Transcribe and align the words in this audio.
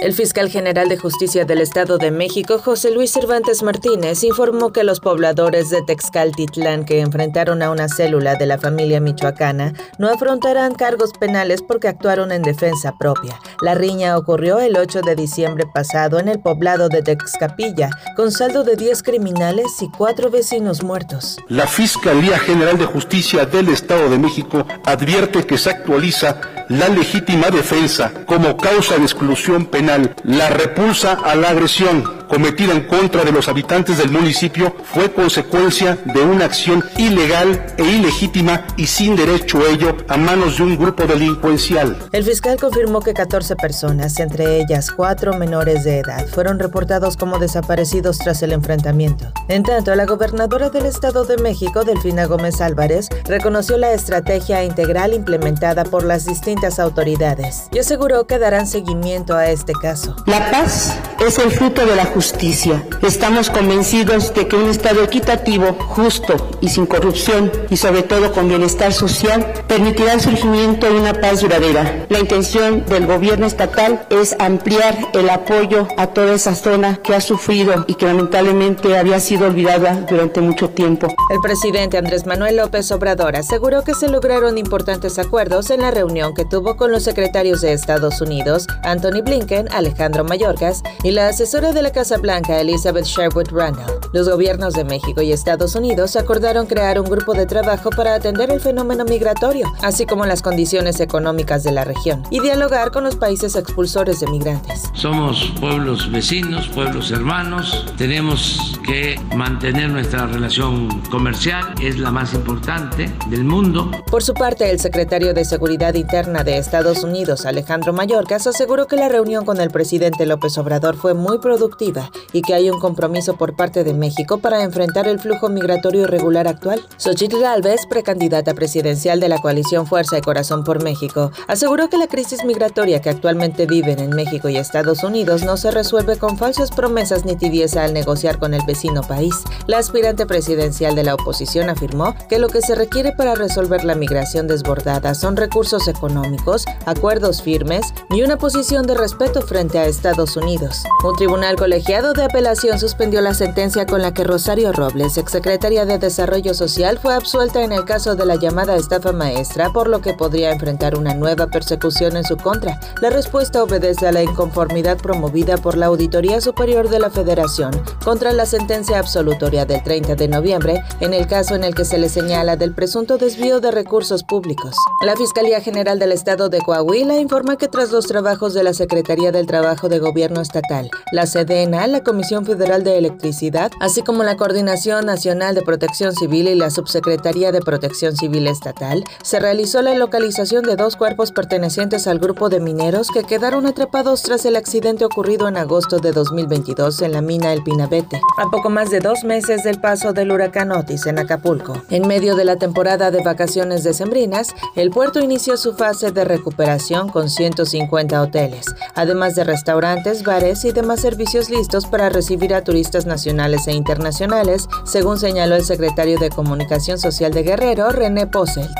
El 0.00 0.14
fiscal 0.14 0.48
general 0.48 0.88
de 0.88 0.96
justicia 0.96 1.44
del 1.44 1.60
Estado 1.60 1.98
de 1.98 2.10
México, 2.10 2.58
José 2.58 2.90
Luis 2.90 3.12
Cervantes 3.12 3.62
Martínez, 3.62 4.24
informó 4.24 4.72
que 4.72 4.82
los 4.82 4.98
pobladores 4.98 5.68
de 5.68 5.82
Texcaltitlán 5.82 6.86
que 6.86 7.00
enfrentaron 7.00 7.60
a 7.62 7.70
una 7.70 7.86
célula 7.86 8.36
de 8.36 8.46
la 8.46 8.56
familia 8.56 8.98
michoacana 8.98 9.74
no 9.98 10.08
afrontarán 10.08 10.74
cargos 10.74 11.10
penales 11.12 11.60
porque 11.60 11.88
actuaron 11.88 12.32
en 12.32 12.40
defensa 12.40 12.94
propia. 12.98 13.38
La 13.60 13.74
riña 13.74 14.16
ocurrió 14.16 14.58
el 14.58 14.78
8 14.78 15.02
de 15.02 15.16
diciembre 15.16 15.66
pasado 15.74 16.18
en 16.18 16.28
el 16.28 16.40
poblado 16.40 16.88
de 16.88 17.02
Texcapilla, 17.02 17.90
con 18.16 18.32
saldo 18.32 18.64
de 18.64 18.76
10 18.76 19.02
criminales 19.02 19.66
y 19.82 19.90
4 19.90 20.30
vecinos 20.30 20.82
muertos. 20.82 21.36
La 21.48 21.66
Fiscalía 21.66 22.38
General 22.38 22.78
de 22.78 22.86
Justicia 22.86 23.44
del 23.44 23.68
Estado 23.68 24.08
de 24.08 24.18
México 24.18 24.66
advierte 24.86 25.44
que 25.44 25.58
se 25.58 25.68
actualiza 25.68 26.40
la 26.70 26.88
legítima 26.88 27.50
defensa 27.50 28.12
como 28.26 28.56
causa 28.56 28.96
de 28.96 29.02
exclusión 29.02 29.66
penal, 29.66 29.89
la 30.24 30.50
repulsa 30.50 31.18
a 31.24 31.34
la 31.34 31.50
agresión 31.50 32.19
cometida 32.30 32.72
en 32.72 32.86
contra 32.86 33.24
de 33.24 33.32
los 33.32 33.48
habitantes 33.48 33.98
del 33.98 34.12
municipio 34.12 34.72
fue 34.84 35.12
consecuencia 35.12 35.98
de 36.04 36.22
una 36.22 36.44
acción 36.44 36.84
ilegal 36.96 37.74
e 37.76 37.82
ilegítima 37.82 38.64
y 38.76 38.86
sin 38.86 39.16
derecho 39.16 39.58
a 39.58 39.70
ello 39.72 39.96
a 40.06 40.16
manos 40.16 40.56
de 40.56 40.62
un 40.62 40.78
grupo 40.78 41.06
delincuencial. 41.06 41.98
El 42.12 42.22
fiscal 42.22 42.56
confirmó 42.58 43.00
que 43.00 43.14
14 43.14 43.56
personas, 43.56 44.20
entre 44.20 44.60
ellas 44.60 44.92
cuatro 44.92 45.36
menores 45.36 45.82
de 45.82 45.98
edad, 45.98 46.24
fueron 46.28 46.60
reportados 46.60 47.16
como 47.16 47.40
desaparecidos 47.40 48.18
tras 48.18 48.42
el 48.44 48.52
enfrentamiento. 48.52 49.32
En 49.48 49.64
tanto, 49.64 49.92
la 49.96 50.06
gobernadora 50.06 50.70
del 50.70 50.86
Estado 50.86 51.24
de 51.24 51.36
México, 51.36 51.82
Delfina 51.82 52.26
Gómez 52.26 52.60
Álvarez, 52.60 53.08
reconoció 53.24 53.76
la 53.76 53.92
estrategia 53.92 54.62
integral 54.62 55.14
implementada 55.14 55.82
por 55.82 56.04
las 56.04 56.26
distintas 56.26 56.78
autoridades 56.78 57.66
y 57.72 57.80
aseguró 57.80 58.28
que 58.28 58.38
darán 58.38 58.68
seguimiento 58.68 59.34
a 59.34 59.50
este 59.50 59.72
caso. 59.72 60.14
La 60.26 60.48
paz 60.52 60.96
es 61.26 61.36
el 61.38 61.50
fruto 61.50 61.84
de 61.84 61.96
la 61.96 62.04
justicia 62.04 62.19
justicia. 62.20 62.84
Estamos 63.00 63.48
convencidos 63.48 64.34
de 64.34 64.46
que 64.46 64.54
un 64.54 64.68
Estado 64.68 65.02
equitativo, 65.02 65.72
justo 65.72 66.34
y 66.60 66.68
sin 66.68 66.84
corrupción, 66.84 67.50
y 67.70 67.78
sobre 67.78 68.02
todo 68.02 68.30
con 68.32 68.46
bienestar 68.46 68.92
social, 68.92 69.50
permitirá 69.66 70.12
el 70.12 70.20
surgimiento 70.20 70.86
de 70.86 71.00
una 71.00 71.14
paz 71.14 71.40
duradera. 71.40 72.04
La 72.10 72.18
intención 72.18 72.84
del 72.84 73.06
gobierno 73.06 73.46
estatal 73.46 74.06
es 74.10 74.36
ampliar 74.38 74.98
el 75.14 75.30
apoyo 75.30 75.88
a 75.96 76.08
toda 76.08 76.34
esa 76.34 76.54
zona 76.54 76.98
que 77.02 77.14
ha 77.14 77.22
sufrido 77.22 77.86
y 77.88 77.94
que 77.94 78.04
lamentablemente 78.04 78.98
había 78.98 79.18
sido 79.18 79.46
olvidada 79.46 80.04
durante 80.06 80.42
mucho 80.42 80.68
tiempo. 80.68 81.08
El 81.30 81.40
presidente 81.40 81.96
Andrés 81.96 82.26
Manuel 82.26 82.58
López 82.58 82.92
Obrador 82.92 83.36
aseguró 83.36 83.82
que 83.82 83.94
se 83.94 84.08
lograron 84.08 84.58
importantes 84.58 85.18
acuerdos 85.18 85.70
en 85.70 85.80
la 85.80 85.90
reunión 85.90 86.34
que 86.34 86.44
tuvo 86.44 86.76
con 86.76 86.92
los 86.92 87.04
secretarios 87.04 87.62
de 87.62 87.72
Estados 87.72 88.20
Unidos, 88.20 88.66
Anthony 88.82 89.22
Blinken, 89.24 89.72
Alejandro 89.72 90.24
Mayorkas, 90.24 90.82
y 91.02 91.12
la 91.12 91.28
asesora 91.28 91.72
de 91.72 91.80
la 91.80 91.92
Casa 91.92 92.09
Blanca 92.18 92.60
Elizabeth 92.60 93.04
Sherwood 93.04 93.50
Randall. 93.52 94.00
Los 94.12 94.28
gobiernos 94.28 94.74
de 94.74 94.84
México 94.84 95.22
y 95.22 95.32
Estados 95.32 95.74
Unidos 95.74 96.16
acordaron 96.16 96.66
crear 96.66 97.00
un 97.00 97.06
grupo 97.08 97.34
de 97.34 97.46
trabajo 97.46 97.90
para 97.90 98.14
atender 98.14 98.50
el 98.50 98.60
fenómeno 98.60 99.04
migratorio, 99.04 99.72
así 99.82 100.06
como 100.06 100.26
las 100.26 100.42
condiciones 100.42 101.00
económicas 101.00 101.62
de 101.62 101.72
la 101.72 101.84
región, 101.84 102.22
y 102.30 102.40
dialogar 102.40 102.90
con 102.90 103.04
los 103.04 103.16
países 103.16 103.56
expulsores 103.56 104.20
de 104.20 104.26
migrantes. 104.28 104.84
Somos 104.94 105.52
pueblos 105.60 106.10
vecinos, 106.10 106.68
pueblos 106.68 107.10
hermanos, 107.10 107.86
tenemos 107.96 108.80
que 108.84 109.20
mantener 109.36 109.90
nuestra 109.90 110.26
relación 110.26 111.00
comercial, 111.10 111.74
es 111.82 111.98
la 111.98 112.10
más 112.10 112.34
importante 112.34 113.12
del 113.28 113.44
mundo. 113.44 113.90
Por 114.10 114.22
su 114.22 114.34
parte, 114.34 114.70
el 114.70 114.80
secretario 114.80 115.34
de 115.34 115.44
Seguridad 115.44 115.94
Interna 115.94 116.44
de 116.44 116.58
Estados 116.58 117.04
Unidos, 117.04 117.46
Alejandro 117.46 117.92
Mayorkas, 117.92 118.46
aseguró 118.46 118.86
que 118.86 118.96
la 118.96 119.08
reunión 119.08 119.44
con 119.44 119.60
el 119.60 119.70
presidente 119.70 120.26
López 120.26 120.56
Obrador 120.58 120.96
fue 120.96 121.14
muy 121.14 121.38
productiva 121.38 121.99
y 122.32 122.42
que 122.42 122.54
hay 122.54 122.70
un 122.70 122.80
compromiso 122.80 123.36
por 123.36 123.56
parte 123.56 123.84
de 123.84 123.94
México 123.94 124.38
para 124.38 124.62
enfrentar 124.62 125.08
el 125.08 125.20
flujo 125.20 125.48
migratorio 125.48 126.02
irregular 126.02 126.48
actual. 126.48 126.80
Xochitl 126.96 127.40
Gálvez, 127.40 127.86
precandidata 127.88 128.54
presidencial 128.54 129.20
de 129.20 129.28
la 129.28 129.38
coalición 129.38 129.86
Fuerza 129.86 130.18
y 130.18 130.20
Corazón 130.20 130.64
por 130.64 130.82
México, 130.82 131.32
aseguró 131.48 131.88
que 131.88 131.98
la 131.98 132.06
crisis 132.06 132.44
migratoria 132.44 133.00
que 133.00 133.10
actualmente 133.10 133.66
viven 133.66 133.98
en 133.98 134.10
México 134.10 134.48
y 134.48 134.56
Estados 134.56 135.02
Unidos 135.02 135.42
no 135.42 135.56
se 135.56 135.70
resuelve 135.70 136.16
con 136.16 136.38
falsas 136.38 136.70
promesas 136.70 137.24
ni 137.24 137.36
tibieza 137.36 137.84
al 137.84 137.92
negociar 137.92 138.38
con 138.38 138.54
el 138.54 138.62
vecino 138.66 139.02
país. 139.02 139.34
La 139.66 139.78
aspirante 139.78 140.26
presidencial 140.26 140.94
de 140.94 141.04
la 141.04 141.14
oposición 141.14 141.68
afirmó 141.68 142.14
que 142.28 142.38
lo 142.38 142.48
que 142.48 142.62
se 142.62 142.74
requiere 142.74 143.12
para 143.12 143.34
resolver 143.34 143.84
la 143.84 143.94
migración 143.94 144.46
desbordada 144.46 145.14
son 145.14 145.36
recursos 145.36 145.88
económicos, 145.88 146.64
acuerdos 146.86 147.42
firmes 147.42 147.86
y 148.10 148.22
una 148.22 148.36
posición 148.36 148.86
de 148.86 148.94
respeto 148.94 149.42
frente 149.42 149.78
a 149.78 149.86
Estados 149.86 150.36
Unidos. 150.36 150.82
Un 151.04 151.16
tribunal 151.16 151.56
colegial 151.90 152.14
de 152.14 152.22
apelación 152.22 152.78
suspendió 152.78 153.20
la 153.20 153.34
sentencia 153.34 153.84
con 153.84 154.00
la 154.00 154.14
que 154.14 154.22
Rosario 154.22 154.72
Robles, 154.72 155.18
exsecretaria 155.18 155.84
de 155.86 155.98
Desarrollo 155.98 156.54
Social, 156.54 157.00
fue 157.02 157.14
absuelta 157.14 157.64
en 157.64 157.72
el 157.72 157.84
caso 157.84 158.14
de 158.14 158.24
la 158.24 158.36
llamada 158.36 158.76
estafa 158.76 159.10
maestra, 159.10 159.70
por 159.70 159.88
lo 159.88 160.00
que 160.00 160.14
podría 160.14 160.52
enfrentar 160.52 160.96
una 160.96 161.14
nueva 161.14 161.48
persecución 161.48 162.16
en 162.16 162.22
su 162.22 162.36
contra. 162.36 162.78
La 163.02 163.10
respuesta 163.10 163.64
obedece 163.64 164.06
a 164.06 164.12
la 164.12 164.22
inconformidad 164.22 164.98
promovida 164.98 165.56
por 165.56 165.76
la 165.76 165.86
Auditoría 165.86 166.40
Superior 166.40 166.88
de 166.90 167.00
la 167.00 167.10
Federación 167.10 167.72
contra 168.04 168.32
la 168.32 168.46
sentencia 168.46 169.00
absolutoria 169.00 169.64
del 169.64 169.82
30 169.82 170.14
de 170.14 170.28
noviembre, 170.28 170.80
en 171.00 171.12
el 171.12 171.26
caso 171.26 171.56
en 171.56 171.64
el 171.64 171.74
que 171.74 171.84
se 171.84 171.98
le 171.98 172.08
señala 172.08 172.54
del 172.54 172.72
presunto 172.72 173.18
desvío 173.18 173.58
de 173.58 173.72
recursos 173.72 174.22
públicos. 174.22 174.76
La 175.04 175.16
Fiscalía 175.16 175.60
General 175.60 175.98
del 175.98 176.12
Estado 176.12 176.50
de 176.50 176.60
Coahuila 176.60 177.16
informa 177.16 177.56
que 177.56 177.66
tras 177.66 177.90
los 177.90 178.06
trabajos 178.06 178.54
de 178.54 178.62
la 178.62 178.74
Secretaría 178.74 179.32
del 179.32 179.48
Trabajo 179.48 179.88
de 179.88 179.98
Gobierno 179.98 180.40
Estatal, 180.40 180.88
la 181.10 181.24
CDN 181.26 181.69
la 181.70 182.02
Comisión 182.02 182.44
Federal 182.44 182.82
de 182.82 182.98
Electricidad, 182.98 183.70
así 183.80 184.02
como 184.02 184.24
la 184.24 184.36
Coordinación 184.36 185.06
Nacional 185.06 185.54
de 185.54 185.62
Protección 185.62 186.12
Civil 186.12 186.48
y 186.48 186.56
la 186.56 186.68
Subsecretaría 186.68 187.52
de 187.52 187.60
Protección 187.60 188.16
Civil 188.16 188.48
Estatal, 188.48 189.04
se 189.22 189.38
realizó 189.38 189.80
la 189.80 189.94
localización 189.94 190.64
de 190.64 190.74
dos 190.74 190.96
cuerpos 190.96 191.30
pertenecientes 191.30 192.08
al 192.08 192.18
grupo 192.18 192.48
de 192.48 192.58
mineros 192.58 193.08
que 193.08 193.22
quedaron 193.22 193.66
atrapados 193.66 194.22
tras 194.22 194.44
el 194.46 194.56
accidente 194.56 195.04
ocurrido 195.04 195.46
en 195.46 195.56
agosto 195.56 195.98
de 195.98 196.10
2022 196.10 197.02
en 197.02 197.12
la 197.12 197.22
mina 197.22 197.52
El 197.52 197.62
Pinabete, 197.62 198.20
a 198.36 198.50
poco 198.50 198.68
más 198.68 198.90
de 198.90 198.98
dos 198.98 199.22
meses 199.22 199.62
del 199.62 199.80
paso 199.80 200.12
del 200.12 200.32
huracán 200.32 200.72
Otis 200.72 201.06
en 201.06 201.20
Acapulco. 201.20 201.74
En 201.88 202.08
medio 202.08 202.34
de 202.34 202.44
la 202.44 202.56
temporada 202.56 203.12
de 203.12 203.22
vacaciones 203.22 203.84
decembrinas, 203.84 204.54
el 204.74 204.90
puerto 204.90 205.20
inició 205.20 205.56
su 205.56 205.74
fase 205.74 206.10
de 206.10 206.24
recuperación 206.24 207.10
con 207.10 207.30
150 207.30 208.20
hoteles, 208.20 208.66
además 208.96 209.36
de 209.36 209.44
restaurantes, 209.44 210.24
bares 210.24 210.64
y 210.64 210.72
demás 210.72 211.00
servicios 211.00 211.48
listos 211.60 211.84
para 211.84 212.08
recibir 212.08 212.54
a 212.54 212.64
turistas 212.64 213.04
nacionales 213.04 213.66
e 213.66 213.72
internacionales, 213.72 214.66
según 214.86 215.18
señaló 215.18 215.56
el 215.56 215.64
secretario 215.66 216.18
de 216.18 216.30
Comunicación 216.30 216.98
Social 216.98 217.34
de 217.34 217.42
Guerrero, 217.42 217.90
René 217.90 218.26
Posselt. 218.26 218.70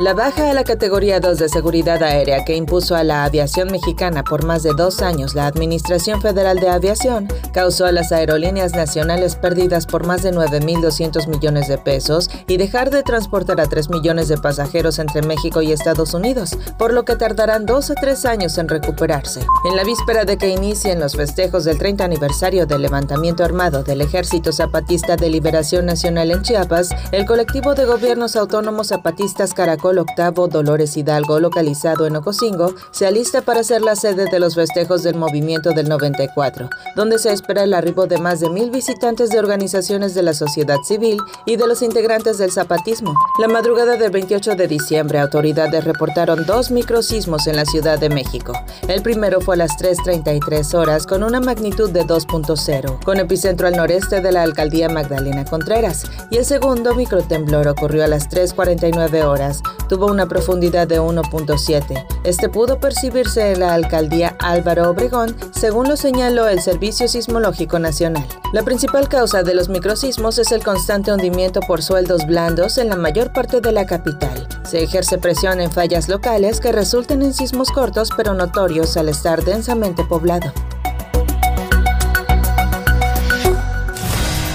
La 0.00 0.12
baja 0.12 0.50
a 0.50 0.54
la 0.54 0.64
categoría 0.64 1.20
2 1.20 1.38
de 1.38 1.48
seguridad 1.48 2.02
aérea 2.02 2.44
que 2.44 2.56
impuso 2.56 2.96
a 2.96 3.04
la 3.04 3.24
aviación 3.24 3.70
mexicana 3.70 4.24
por 4.24 4.44
más 4.44 4.64
de 4.64 4.74
dos 4.74 5.02
años 5.02 5.36
la 5.36 5.46
Administración 5.46 6.20
Federal 6.20 6.58
de 6.58 6.68
Aviación 6.68 7.28
causó 7.52 7.86
a 7.86 7.92
las 7.92 8.10
aerolíneas 8.10 8.74
nacionales 8.74 9.36
pérdidas 9.36 9.86
por 9.86 10.04
más 10.04 10.24
de 10.24 10.32
9.200 10.32 11.28
millones 11.28 11.68
de 11.68 11.78
pesos 11.78 12.28
y 12.48 12.56
dejar 12.56 12.90
de 12.90 13.04
transportar 13.04 13.60
a 13.60 13.68
3 13.68 13.88
millones 13.88 14.26
de 14.26 14.36
pasajeros 14.36 14.98
entre 14.98 15.22
México 15.22 15.62
y 15.62 15.70
Estados 15.70 16.12
Unidos, 16.12 16.58
por 16.76 16.92
lo 16.92 17.04
que 17.04 17.14
tardarán 17.14 17.64
dos 17.64 17.88
a 17.92 17.94
tres 17.94 18.24
años 18.24 18.58
en 18.58 18.68
recuperarse. 18.68 19.46
En 19.64 19.76
la 19.76 19.84
víspera 19.84 20.24
de 20.24 20.38
que 20.38 20.48
inicien 20.48 20.98
los 20.98 21.14
festejos 21.14 21.62
del 21.62 21.78
30 21.78 22.04
aniversario 22.04 22.66
del 22.66 22.82
levantamiento 22.82 23.44
armado 23.44 23.84
del 23.84 24.00
Ejército 24.00 24.52
Zapatista 24.52 25.14
de 25.14 25.30
Liberación 25.30 25.86
Nacional 25.86 26.32
en 26.32 26.42
Chiapas, 26.42 26.88
el 27.12 27.26
colectivo 27.26 27.76
de 27.76 27.84
gobiernos 27.84 28.34
autónomos 28.34 28.88
zapatistas 28.88 29.54
Caracol 29.54 29.83
Octavo 29.84 30.48
Dolores 30.48 30.96
Hidalgo, 30.96 31.40
localizado 31.40 32.06
en 32.06 32.16
Ocosingo, 32.16 32.74
se 32.90 33.06
alista 33.06 33.42
para 33.42 33.62
ser 33.62 33.82
la 33.82 33.96
sede 33.96 34.26
de 34.30 34.40
los 34.40 34.54
festejos 34.54 35.02
del 35.02 35.16
movimiento 35.16 35.70
del 35.70 35.88
94, 35.88 36.70
donde 36.96 37.18
se 37.18 37.32
espera 37.32 37.64
el 37.64 37.74
arribo 37.74 38.06
de 38.06 38.18
más 38.18 38.40
de 38.40 38.48
mil 38.48 38.70
visitantes 38.70 39.30
de 39.30 39.38
organizaciones 39.38 40.14
de 40.14 40.22
la 40.22 40.32
sociedad 40.32 40.78
civil 40.84 41.18
y 41.44 41.56
de 41.56 41.66
los 41.66 41.82
integrantes 41.82 42.38
del 42.38 42.50
zapatismo. 42.50 43.14
La 43.38 43.48
madrugada 43.48 43.96
del 43.96 44.10
28 44.10 44.54
de 44.54 44.68
diciembre, 44.68 45.18
autoridades 45.18 45.84
reportaron 45.84 46.46
dos 46.46 46.70
microsismos 46.70 47.46
en 47.46 47.56
la 47.56 47.66
Ciudad 47.66 47.98
de 47.98 48.08
México. 48.08 48.52
El 48.88 49.02
primero 49.02 49.40
fue 49.40 49.56
a 49.56 49.58
las 49.58 49.72
3.33 49.72 50.74
horas 50.74 51.06
con 51.06 51.22
una 51.22 51.40
magnitud 51.40 51.90
de 51.90 52.04
2.0, 52.04 53.04
con 53.04 53.18
epicentro 53.18 53.68
al 53.68 53.76
noreste 53.76 54.20
de 54.20 54.32
la 54.32 54.42
alcaldía 54.42 54.88
Magdalena 54.88 55.44
Contreras, 55.44 56.04
y 56.30 56.36
el 56.38 56.44
segundo 56.44 56.94
microtemblor 56.94 57.68
ocurrió 57.68 58.04
a 58.04 58.08
las 58.08 58.28
3.49 58.28 59.24
horas 59.24 59.62
tuvo 59.88 60.06
una 60.06 60.26
profundidad 60.26 60.88
de 60.88 61.00
1.7. 61.00 62.06
Este 62.24 62.48
pudo 62.48 62.80
percibirse 62.80 63.52
en 63.52 63.60
la 63.60 63.74
alcaldía 63.74 64.36
Álvaro 64.40 64.90
Obregón, 64.90 65.36
según 65.52 65.88
lo 65.88 65.96
señaló 65.96 66.48
el 66.48 66.60
Servicio 66.60 67.08
Sismológico 67.08 67.78
Nacional. 67.78 68.26
La 68.52 68.62
principal 68.62 69.08
causa 69.08 69.42
de 69.42 69.54
los 69.54 69.68
microsismos 69.68 70.38
es 70.38 70.52
el 70.52 70.62
constante 70.62 71.12
hundimiento 71.12 71.60
por 71.60 71.82
sueldos 71.82 72.26
blandos 72.26 72.78
en 72.78 72.88
la 72.88 72.96
mayor 72.96 73.32
parte 73.32 73.60
de 73.60 73.72
la 73.72 73.86
capital. 73.86 74.48
Se 74.64 74.82
ejerce 74.82 75.18
presión 75.18 75.60
en 75.60 75.70
fallas 75.70 76.08
locales 76.08 76.60
que 76.60 76.72
resultan 76.72 77.22
en 77.22 77.34
sismos 77.34 77.70
cortos 77.70 78.10
pero 78.16 78.34
notorios 78.34 78.96
al 78.96 79.08
estar 79.08 79.44
densamente 79.44 80.04
poblado. 80.04 80.52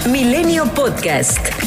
Milenio 0.09 0.65
Podcast. 0.73 1.58